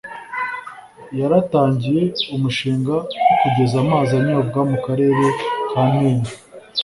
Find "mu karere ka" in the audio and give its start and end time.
4.71-5.81